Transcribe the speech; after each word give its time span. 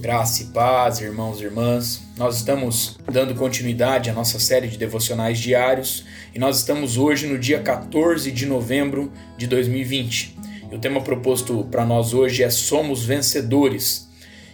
Graça 0.00 0.44
e 0.44 0.46
paz, 0.46 1.00
irmãos 1.00 1.40
e 1.40 1.44
irmãs. 1.44 2.00
Nós 2.16 2.36
estamos 2.36 2.96
dando 3.10 3.34
continuidade 3.34 4.08
à 4.08 4.12
nossa 4.12 4.38
série 4.38 4.68
de 4.68 4.78
devocionais 4.78 5.40
diários 5.40 6.04
e 6.32 6.38
nós 6.38 6.58
estamos 6.58 6.96
hoje 6.96 7.26
no 7.26 7.36
dia 7.36 7.60
14 7.60 8.30
de 8.30 8.46
novembro 8.46 9.10
de 9.36 9.48
2020. 9.48 10.36
E 10.70 10.74
o 10.76 10.78
tema 10.78 11.00
proposto 11.00 11.66
para 11.68 11.84
nós 11.84 12.14
hoje 12.14 12.44
é 12.44 12.48
Somos 12.50 13.04
Vencedores. 13.04 14.08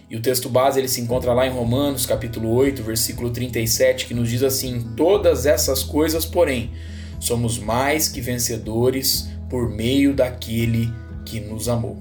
E 0.09 0.15
o 0.15 0.19
texto 0.19 0.49
base 0.49 0.79
ele 0.79 0.87
se 0.87 0.99
encontra 0.99 1.31
lá 1.31 1.45
em 1.45 1.51
Romanos, 1.51 2.07
capítulo 2.07 2.51
8, 2.51 2.81
versículo 2.81 3.29
37, 3.29 4.07
que 4.07 4.15
nos 4.15 4.27
diz 4.27 4.41
assim: 4.41 4.93
Todas 4.97 5.45
essas 5.45 5.83
coisas, 5.83 6.25
porém, 6.25 6.71
somos 7.19 7.59
mais 7.59 8.09
que 8.09 8.19
vencedores 8.19 9.29
por 9.47 9.69
meio 9.69 10.11
daquele 10.15 10.91
que 11.23 11.39
nos 11.39 11.69
amou. 11.69 11.99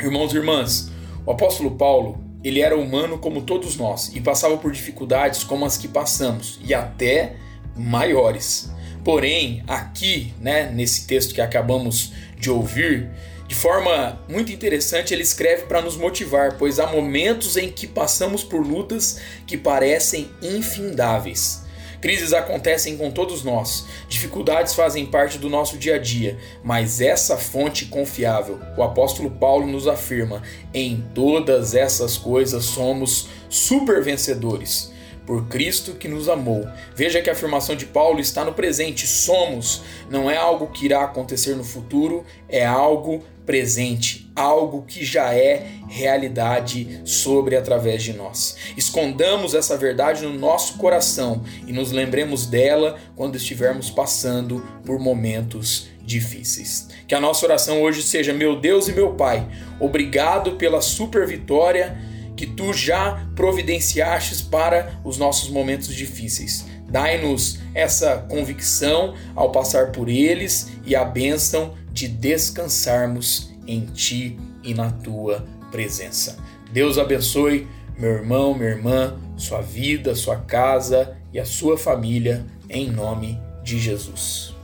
Irmãos 0.00 0.32
e 0.32 0.36
irmãs, 0.36 0.90
o 1.26 1.30
apóstolo 1.30 1.72
Paulo 1.72 2.25
ele 2.46 2.60
era 2.60 2.76
humano 2.76 3.18
como 3.18 3.42
todos 3.42 3.76
nós 3.76 4.12
e 4.14 4.20
passava 4.20 4.56
por 4.56 4.70
dificuldades 4.70 5.42
como 5.42 5.64
as 5.64 5.76
que 5.76 5.88
passamos 5.88 6.60
e 6.64 6.72
até 6.72 7.34
maiores. 7.74 8.70
Porém, 9.04 9.64
aqui, 9.66 10.32
né, 10.40 10.70
nesse 10.70 11.06
texto 11.06 11.34
que 11.34 11.40
acabamos 11.40 12.12
de 12.38 12.50
ouvir, 12.50 13.10
de 13.48 13.54
forma 13.54 14.20
muito 14.28 14.52
interessante, 14.52 15.12
ele 15.12 15.22
escreve 15.22 15.62
para 15.62 15.80
nos 15.80 15.96
motivar, 15.96 16.56
pois 16.56 16.78
há 16.78 16.86
momentos 16.86 17.56
em 17.56 17.70
que 17.70 17.86
passamos 17.86 18.44
por 18.44 18.64
lutas 18.64 19.20
que 19.46 19.56
parecem 19.56 20.30
infindáveis. 20.40 21.65
Crises 22.06 22.32
acontecem 22.32 22.96
com 22.96 23.10
todos 23.10 23.42
nós, 23.42 23.84
dificuldades 24.08 24.74
fazem 24.74 25.04
parte 25.04 25.38
do 25.38 25.50
nosso 25.50 25.76
dia 25.76 25.96
a 25.96 25.98
dia, 25.98 26.38
mas 26.62 27.00
essa 27.00 27.36
fonte 27.36 27.86
confiável, 27.86 28.60
o 28.76 28.82
apóstolo 28.84 29.28
Paulo 29.28 29.66
nos 29.66 29.88
afirma, 29.88 30.40
em 30.72 31.04
todas 31.12 31.74
essas 31.74 32.16
coisas 32.16 32.64
somos 32.64 33.26
super 33.48 34.04
vencedores 34.04 34.92
por 35.26 35.48
Cristo 35.48 35.94
que 35.94 36.06
nos 36.06 36.28
amou. 36.28 36.64
Veja 36.94 37.20
que 37.20 37.28
a 37.28 37.32
afirmação 37.32 37.74
de 37.74 37.86
Paulo 37.86 38.20
está 38.20 38.44
no 38.44 38.54
presente. 38.54 39.04
Somos, 39.08 39.82
não 40.08 40.30
é 40.30 40.36
algo 40.36 40.68
que 40.68 40.84
irá 40.84 41.02
acontecer 41.02 41.56
no 41.56 41.64
futuro, 41.64 42.24
é 42.48 42.64
algo 42.64 43.24
presente, 43.44 44.25
algo 44.36 44.82
que 44.82 45.04
já 45.04 45.34
é 45.34 45.66
realidade 45.88 47.00
sobre 47.04 47.56
através 47.56 48.02
de 48.02 48.12
nós. 48.12 48.56
Escondamos 48.76 49.54
essa 49.54 49.76
verdade 49.78 50.22
no 50.22 50.34
nosso 50.34 50.76
coração 50.76 51.42
e 51.66 51.72
nos 51.72 51.90
lembremos 51.90 52.46
dela 52.46 52.98
quando 53.16 53.36
estivermos 53.36 53.90
passando 53.90 54.62
por 54.84 54.98
momentos 55.00 55.88
difíceis. 56.02 56.88
Que 57.08 57.14
a 57.14 57.20
nossa 57.20 57.46
oração 57.46 57.80
hoje 57.80 58.02
seja: 58.02 58.34
meu 58.34 58.60
Deus 58.60 58.88
e 58.88 58.92
meu 58.92 59.14
Pai, 59.14 59.48
obrigado 59.80 60.52
pela 60.52 60.82
super 60.82 61.26
vitória 61.26 61.96
que 62.36 62.46
tu 62.46 62.72
já 62.74 63.26
providenciastes 63.34 64.42
para 64.42 65.00
os 65.02 65.16
nossos 65.16 65.48
momentos 65.48 65.94
difíceis. 65.94 66.66
Dai-nos 66.88 67.58
essa 67.74 68.18
convicção 68.28 69.14
ao 69.34 69.50
passar 69.50 69.90
por 69.90 70.08
eles 70.08 70.68
e 70.84 70.94
a 70.94 71.04
bênção 71.04 71.74
de 71.90 72.06
descansarmos 72.06 73.55
em 73.66 73.86
ti 73.86 74.38
e 74.62 74.74
na 74.74 74.90
tua 74.90 75.44
presença. 75.70 76.38
Deus 76.72 76.98
abençoe 76.98 77.66
meu 77.98 78.10
irmão, 78.10 78.54
minha 78.54 78.70
irmã, 78.70 79.16
sua 79.36 79.60
vida, 79.60 80.14
sua 80.14 80.36
casa 80.36 81.16
e 81.32 81.38
a 81.38 81.44
sua 81.44 81.78
família, 81.78 82.44
em 82.68 82.90
nome 82.90 83.40
de 83.62 83.78
Jesus. 83.78 84.55